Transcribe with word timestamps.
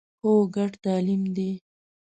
هو، 0.21 0.31
ګډ 0.55 0.71
تعلیم 0.85 1.23
دی 1.35 1.51